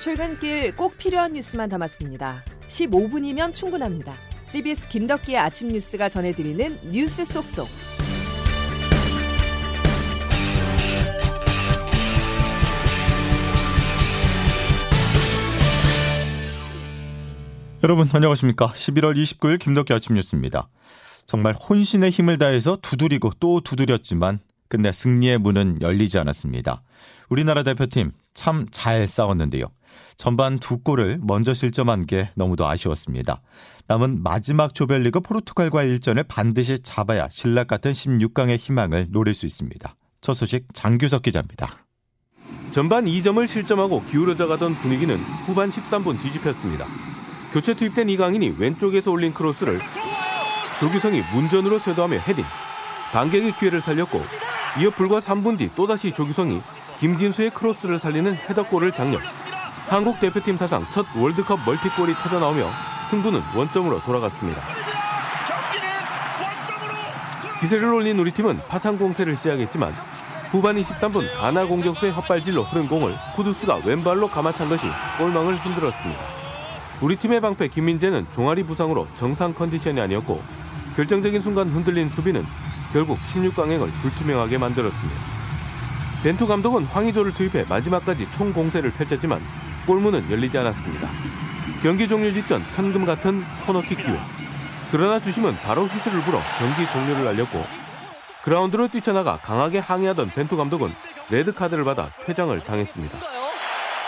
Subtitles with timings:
[0.00, 2.42] 출근길 꼭 필요한 뉴스만 담았습니다.
[2.68, 4.14] 15분이면 충분합니다.
[4.46, 7.68] CBS 김덕기의 아침 뉴스가 전해드리는 뉴스 속속.
[17.82, 18.68] 여러분 안녕하십니까?
[18.68, 20.70] 11월 29일 김덕기 아침 뉴스입니다.
[21.26, 26.82] 정말 혼신의 힘을 다해서 두드리고 또 두드렸지만 끝내 승리의 문은 열리지 않았습니다.
[27.28, 29.66] 우리나라 대표팀 참 잘 싸웠는데요.
[30.16, 33.40] 전반 두 골을 먼저 실점한 게 너무도 아쉬웠습니다.
[33.86, 39.96] 남은 마지막 조별리그 포르투갈과의 일전을 반드시 잡아야 신락 같은 16강의 희망을 노릴 수 있습니다.
[40.20, 41.86] 첫 소식 장규석 기자입니다.
[42.70, 46.86] 전반 2점을 실점하고 기울어져 가던 분위기는 후반 13분 뒤집혔습니다.
[47.52, 49.80] 교체 투입된 이강인이 왼쪽에서 올린 크로스를
[50.78, 52.44] 조규성이 문전으로 쇄도하며 헤딩.
[53.12, 54.22] 반격의 기회를 살렸고
[54.80, 56.62] 이어 불과 3분 뒤 또다시 조규성이
[57.00, 59.20] 김진수의 크로스를 살리는 헤더골을 작렬.
[59.90, 62.70] 한국 대표팀 사상 첫 월드컵 멀티골이 터져 나오며
[63.10, 64.62] 승부는 원점으로 돌아갔습니다.
[67.58, 69.92] 기세를 올린 우리 팀은 파상 공세를 시작했지만
[70.52, 74.86] 후반 23분 가나 공격수의 헛발질로 흐른 공을 쿠두스가 왼발로 감아찬 것이
[75.18, 76.20] 골망을 흔들었습니다.
[77.00, 80.40] 우리 팀의 방패 김민재는 종아리 부상으로 정상 컨디션이 아니었고
[80.94, 82.46] 결정적인 순간 흔들린 수비는
[82.92, 85.20] 결국 16강행을 불투명하게 만들었습니다.
[86.22, 89.40] 벤투 감독은 황의조를 투입해 마지막까지 총 공세를 펼쳤지만
[89.90, 91.10] 골문은 열리지 않았습니다.
[91.82, 94.20] 경기 종료 직전 천금 같은 코너킥 기회.
[94.92, 97.64] 그러나 주심은 바로 휘슬을 불어 경기 종료를 알렸고
[98.44, 100.90] 그라운드로 뛰쳐나가 강하게 항의하던 벤투 감독은
[101.30, 103.18] 레드카드를 받아 퇴장을 당했습니다.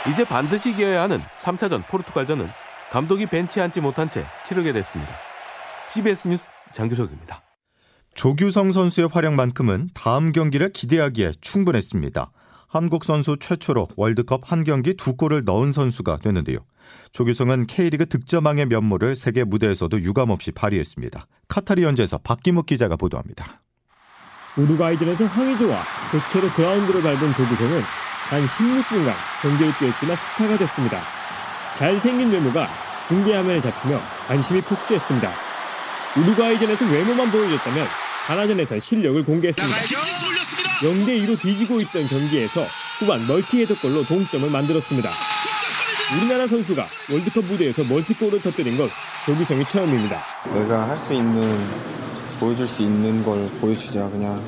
[0.08, 2.48] 이제 반드시 이겨야 하는 3차전 포르투갈전은
[2.92, 5.12] 감독이 벤치에 앉지 못한 채 치르게 됐습니다.
[5.88, 7.42] CBS 뉴스 장규석입니다.
[8.14, 12.30] 조규성 선수의 활약만큼은 다음 경기를 기대하기에 충분했습니다.
[12.72, 16.56] 한국 선수 최초로 월드컵 한 경기 두 골을 넣은 선수가 됐는데요.
[17.12, 21.26] 조규성은 K리그 득점왕의 면모를 세계 무대에서도 유감없이 발휘했습니다.
[21.48, 23.60] 카타리 현지에서 박기묵 기자가 보도합니다.
[24.56, 27.82] 우루과이전에서 황의조와 교체로 그라운드를 밟은 조규성은
[28.30, 31.02] 단 16분간 경기를 뛰었지만 스타가 됐습니다.
[31.76, 32.70] 잘생긴 외모가
[33.06, 35.30] 중계화면에 잡히며 관심이 폭주했습니다.
[36.16, 37.86] 우루과이전에서 외모만 보여줬다면
[38.26, 40.31] 가나전에서 실력을 공개했습니다.
[40.82, 42.62] 0대 2로 뒤지고 있던 경기에서
[42.98, 45.10] 후반 멀티 헤더골로 동점을 만들었습니다.
[46.16, 48.88] 우리나라 선수가 월드컵 무대에서 멀티골을 터뜨린 건
[49.24, 50.20] 조규성이 처음입니다.
[50.52, 51.66] 내가 할 수 있는
[52.40, 54.42] 보여줄 수 있는 걸 보여주자 그냥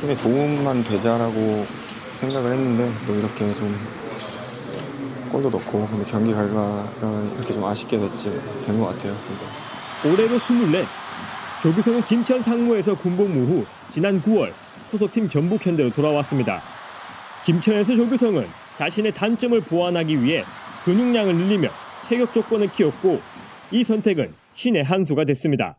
[0.00, 1.64] 팀에 도움만 되자라고
[2.16, 3.78] 생각을 했는데 뭐 이렇게 좀
[5.30, 6.88] 골도 넣고 근데 경기 결과가
[7.36, 8.30] 이렇게 좀 아쉽게 됐지
[8.64, 9.16] 된 것 같아요.
[10.04, 10.86] 올해로 24
[11.62, 14.52] 조규성은 김천 상무에서 군복무 후 지난 9월
[14.96, 16.62] 소속팀 전북 현대로 돌아왔습니다.
[17.44, 18.46] 김천에서 조규성은
[18.76, 20.42] 자신의 단점을 보완하기 위해
[20.84, 21.68] 근육량을 늘리며
[22.02, 23.20] 체격 조건을 키웠고
[23.72, 25.78] 이 선택은 신의 한 수가 됐습니다.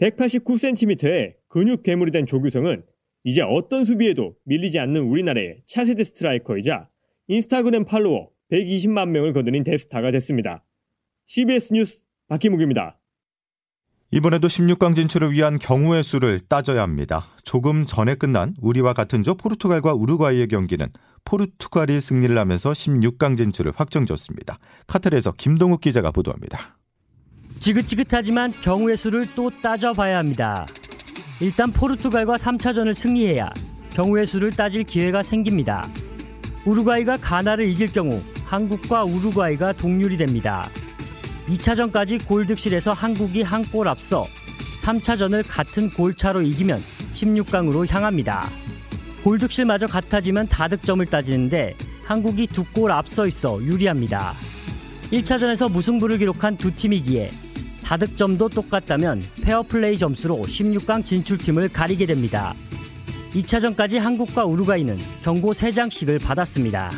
[0.00, 2.84] 189cm의 근육 괴물이 된 조규성은
[3.24, 6.88] 이제 어떤 수비에도 밀리지 않는 우리나라의 차세대 스트라이커이자
[7.28, 10.64] 인스타그램 팔로워 120만 명을 거느린 대스타가 됐습니다.
[11.26, 12.98] CBS 뉴스 박희묵입니다.
[14.14, 17.26] 이번에도 16강 진출을 위한 경우의 수를 따져야 합니다.
[17.42, 20.86] 조금 전에 끝난 우리와 같은 조 포르투갈과 우루과이의 경기는
[21.24, 24.60] 포르투갈이 승리를 하면서 16강 진출을 확정졌습니다.
[24.86, 26.76] 카타르에서 김동욱 기자가 보도합니다.
[27.58, 30.64] 지긋지긋하지만 경우의 수를 또 따져봐야 합니다.
[31.40, 33.50] 일단 포르투갈과 3차전을 승리해야
[33.94, 35.90] 경우의 수를 따질 기회가 생깁니다.
[36.64, 40.70] 우루과이가 가나를 이길 경우 한국과 우루과이가 동률이 됩니다.
[41.48, 44.24] 2차전까지 골득실에서 한국이 한 골 앞서
[44.82, 46.82] 3차전을 같은 골차로 이기면
[47.14, 48.48] 16강으로 향합니다.
[49.22, 51.74] 골득실마저 같아지면 다득점을 따지는데
[52.04, 54.34] 한국이 두 골 앞서 있어 유리합니다.
[55.10, 57.30] 1차전에서 무승부를 기록한 두 팀이기에
[57.84, 62.54] 다득점도 똑같다면 페어플레이 점수로 16강 진출팀을 가리게 됩니다.
[63.34, 66.90] 2차전까지 한국과 우루과이는 경고 3장씩을 받았습니다.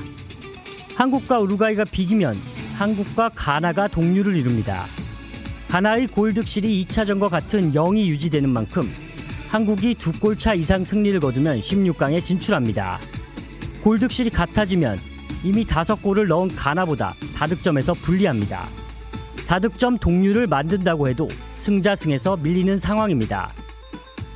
[0.96, 2.36] 한국과 우루과이가 비기면
[2.76, 4.84] 한국과 가나가 동률을 이룹니다.
[5.68, 8.88] 가나의 골득실이 2차전과 같은 0이 유지되는 만큼
[9.48, 12.98] 한국이 두 골차 이상 승리를 거두면 16강에 진출합니다.
[13.82, 14.98] 골득실이 같아지면
[15.42, 18.68] 이미 다섯 골을 넣은 가나보다 다득점에서 불리합니다.
[19.46, 23.52] 다득점 동률을 만든다고 해도 승자승에서 밀리는 상황입니다.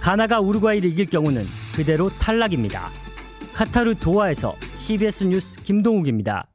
[0.00, 1.44] 가나가 우루과이를 이길 경우는
[1.74, 2.88] 그대로 탈락입니다.
[3.52, 6.49] 카타르 도하에서 CBS 뉴스 김동욱입니다.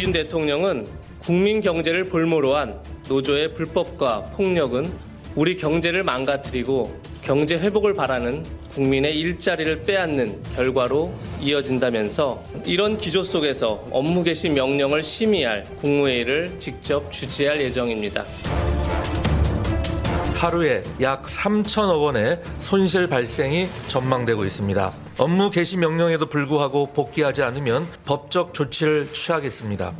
[0.00, 0.86] 윤 대통령은
[1.18, 4.90] 국민 경제를 볼모로 한 노조의 불법과 폭력은
[5.34, 14.24] 우리 경제를 망가뜨리고 경제 회복을 바라는 국민의 일자리를 빼앗는 결과로 이어진다면서 이런 기조 속에서 업무
[14.24, 18.24] 개시 명령을 심의할 국무회의를 직접 주재할 예정입니다.
[20.34, 25.09] 하루에 약 3천억 원의 손실 발생이 전망되고 있습니다.
[25.20, 29.92] 업무 개시 명령에도 불구하고 복귀하지 않으면 법적 조치를 취하겠습니다.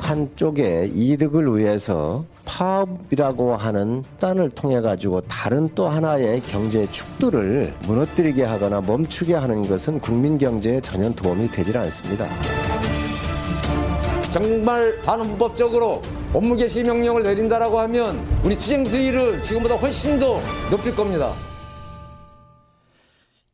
[0.00, 8.80] 한쪽의 이득을 위해서 파업이라고 하는 단을 통해 가지고 다른 또 하나의 경제 축들을 무너뜨리게 하거나
[8.80, 12.26] 멈추게 하는 것은 국민 경제에 전혀 도움이 되질 않습니다.
[14.32, 16.02] 정말 반헌법적으로
[16.34, 20.42] 업무 개시 명령을 내린다라고 하면 우리 투쟁 수위를 지금보다 훨씬 더
[20.72, 21.32] 높일 겁니다.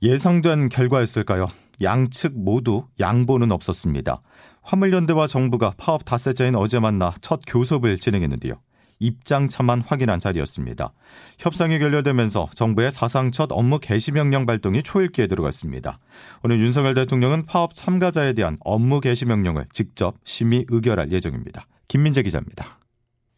[0.02, 1.48] 예상된 결과였을까요?
[1.82, 4.20] 양측 모두 양보는 없었습니다.
[4.62, 8.54] 화물연대와 정부가 파업 닷새째인 어제 만나 첫 교섭을 진행했는데요.
[9.00, 10.92] 입장차만 확인한 자리였습니다.
[11.38, 15.98] 협상이 결렬되면서 정부의 사상 첫 업무 개시 명령 발동이 초읽기에 들어갔습니다.
[16.42, 21.66] 오늘 윤석열 대통령은 파업 참가자에 대한 업무 개시 명령을 직접 심의 의결할 예정입니다.
[21.86, 22.78] 김민재 기자입니다.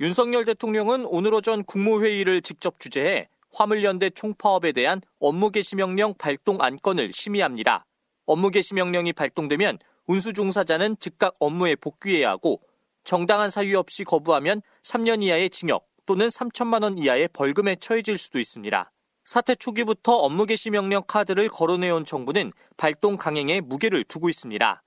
[0.01, 7.12] 윤석열 대통령은 오늘 오전 국무회의를 직접 주재해 화물연대 총파업에 대한 업무 개시 명령 발동 안건을
[7.12, 7.87] 심의합니다.
[8.26, 12.61] 업무 개시 명령이 발동되면 운수 종사자는 즉각 업무에 복귀해야 하고
[13.05, 18.91] 정당한 사유 없이 거부하면 3년 이하의 징역 또는 3천만 원 이하의 벌금에 처해질 수도 있습니다.
[19.25, 24.82] 사태 초기부터 업무 개시 명령 카드를 거론해온 정부는 발동 강행에 무게를 두고 있습니다.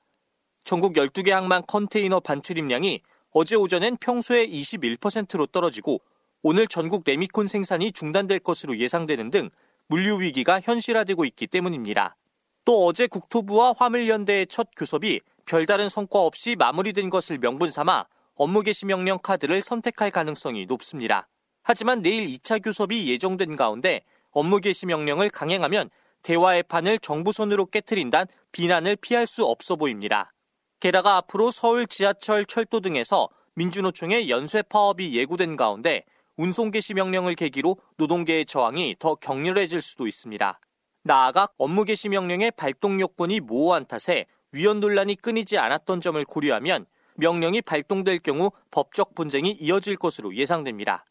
[0.63, 3.01] 전국 12개 항만 컨테이너 반출입량이
[3.31, 6.01] 어제 오전엔 평소의 21%로 떨어지고
[6.45, 9.49] 오늘 전국 레미콘 생산이 중단될 것으로 예상되는 등
[9.87, 12.17] 물류 위기가 현실화되고 있기 때문입니다.
[12.65, 18.85] 또 어제 국토부와 화물연대의 첫 교섭이 별다른 성과 없이 마무리된 것을 명분 삼아 업무 개시
[18.85, 21.29] 명령 카드를 선택할 가능성이 높습니다.
[21.63, 24.01] 하지만 내일 2차 교섭이 예정된 가운데
[24.31, 25.89] 업무 개시 명령을 강행하면
[26.23, 30.33] 대화의 판을 정부 손으로 깨뜨린다는 비난을 피할 수 없어 보입니다.
[30.81, 36.03] 게다가 앞으로 서울 지하철, 철도 등에서 민주노총의 연쇄 파업이 예고된 가운데
[36.35, 40.59] 운송 개시 명령을 계기로 노동계의 저항이 더 격렬해질 수도 있습니다.
[41.03, 46.85] 나아가 업무 개시 명령의 발동 요건이 모호한 탓에 위헌 논란이 끊이지 않았던 점을 고려하면
[47.17, 51.05] 명령이 발동될 경우 법적 분쟁이 이어질 것으로 예상됩니다.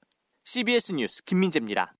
[0.44, 1.94] CBS 뉴스 김민재입니다.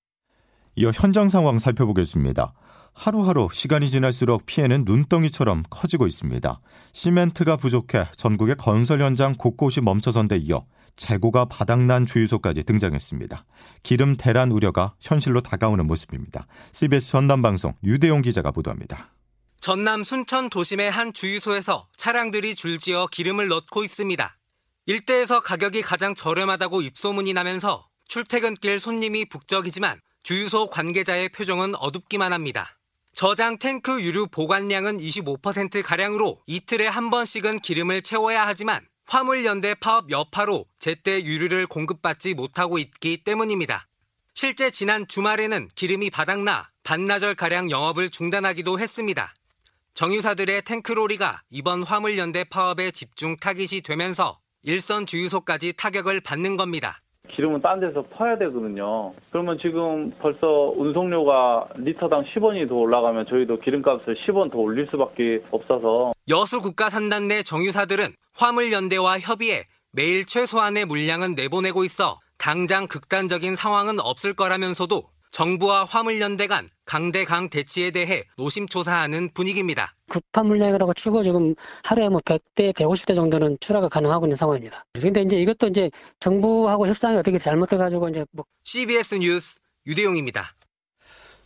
[0.75, 2.53] 이어 현장 상황 살펴보겠습니다.
[2.93, 6.59] 하루하루 시간이 지날수록 피해는 눈덩이처럼 커지고 있습니다.
[6.91, 13.45] 시멘트가 부족해 전국의 건설 현장 곳곳이 멈춰선 데 이어 재고가 바닥난 주유소까지 등장했습니다.
[13.83, 16.47] 기름 대란 우려가 현실로 다가오는 모습입니다.
[16.71, 19.11] CBS 전남방송 유대용 기자가 보도합니다.
[19.59, 24.37] 전남 순천 도심의 한 주유소에서 차량들이 줄지어 기름을 넣고 있습니다.
[24.85, 32.77] 일대에서 가격이 가장 저렴하다고 입소문이 나면서 출퇴근길 손님이 북적이지만 주유소 관계자의 표정은 어둡기만 합니다.
[33.13, 41.23] 저장 탱크 유류 보관량은 25%가량으로 이틀에 한 번씩은 기름을 채워야 하지만 화물연대 파업 여파로 제때
[41.23, 43.87] 유류를 공급받지 못하고 있기 때문입니다.
[44.33, 49.33] 실제 지난 주말에는 기름이 바닥나 반나절가량 영업을 중단하기도 했습니다.
[49.93, 57.02] 정유사들의 탱크로리가 이번 화물연대 파업에 집중 타깃이 되면서 일선 주유소까지 타격을 받는 겁니다.
[57.31, 59.13] 기름은 딴 데서 퍼야 되거든요.
[59.31, 66.11] 그러면 지금 벌써 운송료가 리터당 10원이 더 올라가면 저희도 기름값을 10원 더 올릴 수밖에 없어서
[66.29, 69.63] 여수 국가산단 내 정유사들은 화물연대와 협의해
[69.93, 75.03] 매일 최소한의 물량은 내보내고 있어 당장 극단적인 상황은 없을 거라면서도
[75.33, 79.95] 정부와 화물연대 간 강대강 대치에 대해 노심초사하는 분위기입니다.
[80.07, 84.85] 급한 물량이라고 치고 지금 하루에 뭐 100대, 150대 정도는 출하가 가능하고 있는 상황입니다.
[84.93, 90.55] 그런데 이제 이것도 이제 정부하고 협상이 어떻게 잘못돼가지고 이제 뭐 CBS 뉴스 유대용입니다.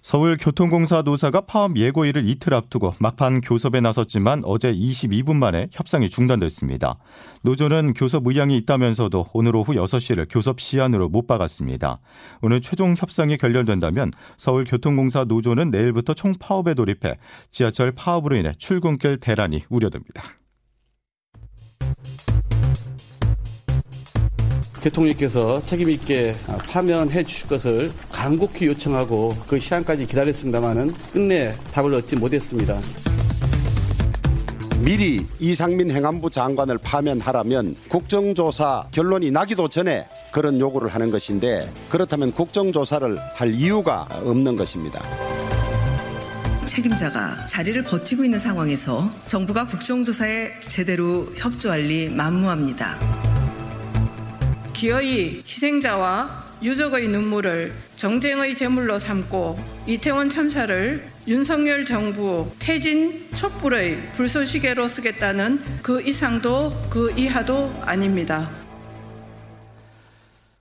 [0.07, 6.97] 서울교통공사 노사가 파업 예고일을 이틀 앞두고 막판 교섭에 나섰지만 어제 22분 만에 협상이 중단됐습니다.
[7.41, 11.99] 노조는 교섭 의향이 있다면서도 오늘 오후 6시를 교섭 시한으로 못 박았습니다.
[12.41, 17.17] 오늘 최종 협상이 결렬된다면 서울교통공사 노조는 내일부터 총파업에 돌입해
[17.51, 20.36] 지하철 파업으로 인해 출근길 대란이 우려됩니다.
[24.87, 26.35] 대통령께서 책임 있게
[26.69, 32.79] 파면해 주실 것을 간곡히 요청하고 그 시한까지 기다렸습니다마는 끝내 답을 얻지 못했습니다.
[34.79, 43.17] 미리 이상민 행안부 장관을 파면하라면 국정조사 결론이 나기도 전에 그런 요구를 하는 것인데 그렇다면 국정조사를
[43.33, 45.03] 할 이유가 없는 것입니다.
[46.65, 53.26] 책임자가 자리를 버티고 있는 상황에서 정부가 국정조사에 제대로 협조할 리 만무합니다.
[54.77, 59.57] 기어이 희생자와 유족의 눈물을 정쟁의 제물로 삼고
[59.87, 68.47] 이태원 참사를 윤석열 정부 퇴진 촛불의 불쏘시개로 쓰겠다는 그 이상도 그 이하도 아닙니다.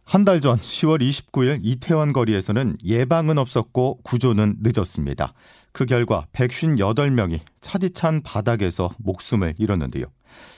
[0.05, 5.35] 한 달 전 10월 29일 이태원 거리에서는 예방은 없었고 구조는 늦었습니다.
[5.73, 10.07] 그 결과 158명이 차디찬 바닥에서 목숨을 잃었는데요.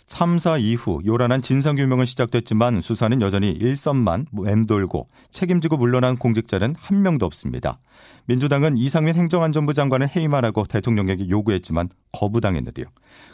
[0.07, 7.79] 참사 이후 요란한 진상규명은 시작됐지만 수사는 여전히 일선만 맴돌고 책임지고 물러난 공직자는 한 명도 없습니다.
[8.27, 12.87] 민주당은 이상민 행정안전부 장관을 해임하라고 대통령에게 요구했지만 거부당했는데요.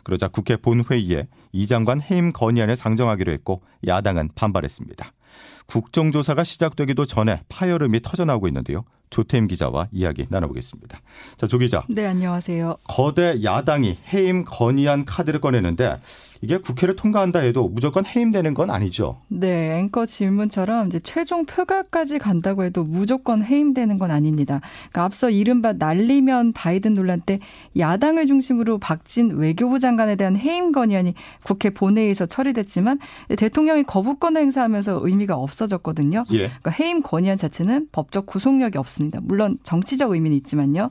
[0.02, 5.12] 그러자 국회 본회의에 이 장관 해임 건의안을 상정하기로 했고 야당은 반발했습니다.
[5.66, 8.84] 국정조사가 시작되기도 전에 파열음이 터져나오고 있는데요.
[9.14, 11.00] 조태임 기자와 이야기 나눠보겠습니다.
[11.36, 11.84] 자, 조 기자.
[11.88, 12.78] 네, 안녕하세요.
[12.82, 16.00] 거대 야당이 해임 건의안 카드를 꺼내는데
[16.42, 19.20] 이게 국회를 통과한다 해도 무조건 해임되는 건 아니죠.
[19.28, 24.60] 네, 앵커 질문처럼 이제 최종 표결까지 간다고 해도 무조건 해임되는 건 아닙니다.
[24.90, 27.38] 그러니까 앞서 이른바 날리면 바이든 논란 때
[27.78, 32.98] 야당을 중심으로 박진 외교부 장관에 대한 해임 건의안이 국회 본회의에서 처리됐지만
[33.38, 36.24] 대통령이 거부권을 행사하면서 의미가 없어졌거든요.
[36.32, 36.48] 예.
[36.48, 39.03] 그러니까 해임 건의안 자체는 법적 구속력이 없습니다.
[39.22, 40.90] 물론 정치적 의미는 있지만요.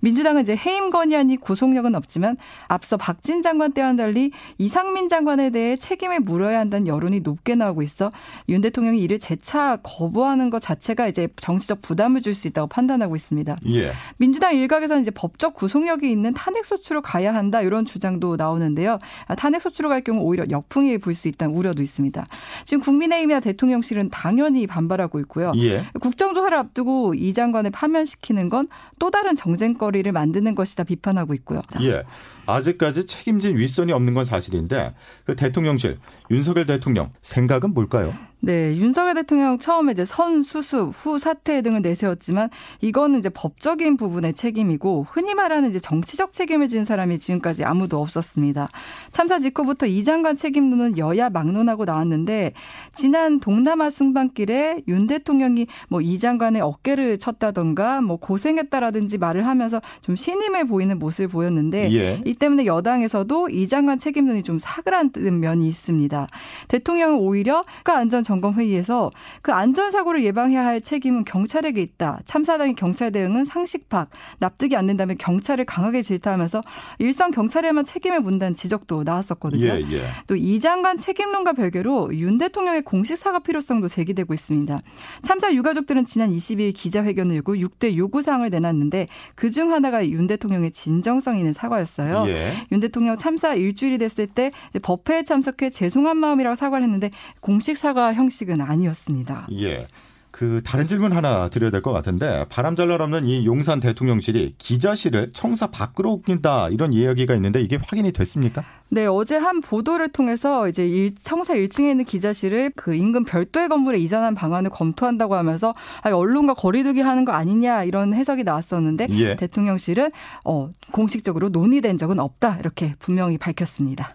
[0.00, 2.36] 민주당은 이제 해임 건의안이 구속력은 없지만
[2.68, 8.12] 앞서 박진 장관 때와는 달리 이상민 장관에 대해 책임을 물어야 한다는 여론이 높게 나오고 있어
[8.48, 13.56] 윤 대통령이 이를 재차 거부하는 것 자체가 이제 정치적 부담을 줄 수 있다고 판단하고 있습니다.
[13.68, 13.92] 예.
[14.16, 18.98] 민주당 일각에서는 이제 법적 구속력이 있는 탄핵 소추로 가야 한다 이런 주장도 나오는데요.
[19.36, 22.24] 탄핵 소추로 갈 경우 오히려 역풍이 불 수 있다는 우려도 있습니다.
[22.64, 25.52] 지금 국민의힘이나 대통령실은 당연히 반발하고 있고요.
[25.58, 25.84] 예.
[26.00, 28.68] 국정조사를 앞두고 이장 관을 파면시키는 건
[29.02, 31.60] 또 다른 정쟁거리를 만드는 것이다 비판하고 있고요.
[31.80, 32.04] 예.
[32.46, 34.94] 아직까지 책임진 윗선이 없는 건 사실인데
[35.24, 35.98] 그 대통령실
[36.30, 38.12] 윤석열 대통령 생각은 뭘까요?
[38.44, 44.34] 네, 윤석열 대통령 처음에 이제 선 수습 후 사퇴 등을 내세웠지만 이거는 이제 법적인 부분의
[44.34, 48.68] 책임이고 흔히 말하는 이제 정치적 책임을 지는 사람이 지금까지 아무도 없었습니다.
[49.12, 52.52] 참사 직후부터 이 장관 책임론은 여야 막론하고 나왔는데
[52.94, 60.16] 지난 동남아 순방길에 윤 대통령이 뭐 이 장관의 어깨를 쳤다던가 뭐 고생했다라든지 말을 하면서 좀
[60.16, 62.20] 신임을 보이는 모습을 보였는데 예.
[62.24, 66.26] 이 때문에 여당에서도 이 장관 책임론이 좀 사그라든 면이 있습니다.
[66.66, 72.18] 대통령은 오히려 국가 안전 점검 회의에서 그 안전 사고를 예방해야 할 책임은 경찰에게 있다.
[72.24, 76.62] 참사당의 경찰 대응은 상식팍, 납득이 안 된다면 경찰을 강하게 질타하면서
[76.98, 79.64] 일선 경찰에만 책임을 문다는 지적도 나왔었거든요.
[79.64, 80.02] 예, 예.
[80.26, 84.80] 또이 장관 책임론과 별개로 윤 대통령의 공식 사과 필요성도 제기되고 있습니다.
[85.22, 89.06] 참사 유가족들은 지난 22일 기자회견을 열고 6대 요구사항을 내놨는데
[89.36, 92.21] 그중 하나가 윤 대통령의 진정성 있는 사과였어요.
[92.28, 92.52] 예.
[92.72, 94.50] 윤 대통령 참사 일주일이 됐을 때
[94.82, 97.10] 법회에 참석해 죄송한 마음이라고 사과를 했는데
[97.40, 99.48] 공식 사과 형식은 아니었습니다.
[99.60, 99.86] 예.
[100.32, 104.54] 그 다른 질문 하나 드려야 될 것 같은데 바람 잘 날 없는 이 용산 대통령실이
[104.58, 108.64] 기자실을 청사 밖으로 옮긴다 이런 이야기가 있는데 이게 확인이 됐습니까?
[108.88, 113.98] 네, 어제 한 보도를 통해서 이제 일, 청사 1층에 있는 기자실을 그 인근 별도의 건물에
[113.98, 119.36] 이전한 방안을 검토한다고 하면서 아니, 언론과 거리두기 하는 거 아니냐 이런 해석이 나왔었는데 예.
[119.36, 120.10] 대통령실은
[120.44, 124.10] 어, 공식적으로 논의된 적은 없다 이렇게 분명히 밝혔습니다.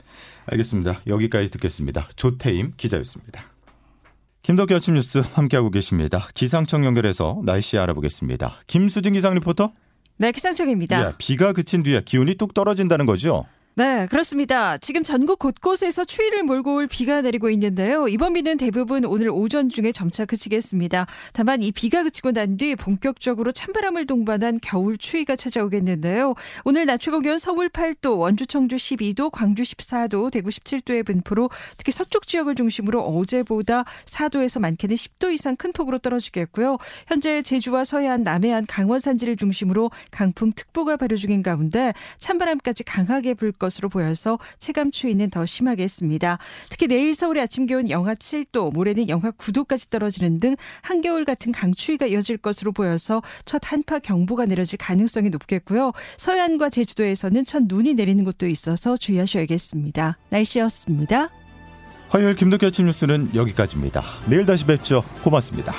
[0.47, 1.01] 알겠습니다.
[1.07, 2.07] 여기까지 듣겠습니다.
[2.15, 3.56] 조태임 기자였습니다.
[4.43, 6.27] 김덕기 아침 뉴스 함께하고 계십니다.
[6.33, 8.61] 기상청 연결해서 날씨 알아보겠습니다.
[8.67, 9.71] 김수진 기상 리포터.
[10.19, 11.07] 네, 기상청입니다.
[11.09, 13.45] 예, 비가 그친 뒤에 기온이 뚝 떨어진다는 거죠?
[13.77, 14.79] 네, 그렇습니다.
[14.79, 18.07] 지금 전국 곳곳에서 추위를 몰고 올 비가 내리고 있는데요.
[18.07, 21.05] 이번 비는 대부분 오늘 오전 중에 점차 그치겠습니다.
[21.31, 26.33] 다만 이 비가 그치고 난 뒤 본격적으로 찬바람을 동반한 겨울 추위가 찾아오겠는데요.
[26.65, 31.91] 오늘 낮 최고 기온 서울 8도, 원주 청주 12도, 광주 14도, 대구 17도의 분포로 특히
[31.91, 36.79] 서쪽 지역을 중심으로 어제보다 4도에서 많게는 10도 이상 큰 폭으로 떨어지겠고요.
[37.05, 43.89] 현재 제주와 서해안, 남해안, 강원 산지를 중심으로 강풍특보가 발효 중인 가운데 찬바람까지 강하게 불것 으로
[43.89, 46.39] 보여서 체감 추위는 더 심하겠습니다.
[46.69, 52.05] 특히 내일 서울의 아침 기온 영하 7도, 모레는 영하 9도까지 떨어지는 등 한겨울 같은 강추위가
[52.05, 55.91] 이어질 것으로 보여서 첫 한파 경보가 내려질 가능성이 높겠고요.
[56.17, 60.17] 서해안과 제주도에서는 첫 눈이 내리는 곳도 있어서 주의하셔야겠습니다.
[60.29, 61.29] 날씨였습니다.
[62.09, 64.01] 화요일 김덕기 아침 뉴스는 여기까지입니다.
[64.29, 65.03] 내일 다시 뵙죠.
[65.23, 65.73] 고맙습니다.